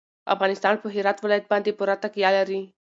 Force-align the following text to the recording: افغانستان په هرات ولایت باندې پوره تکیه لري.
افغانستان 0.33 0.75
په 0.79 0.87
هرات 0.95 1.17
ولایت 1.19 1.45
باندې 1.51 1.75
پوره 1.77 1.95
تکیه 2.03 2.29
لري. 2.37 2.61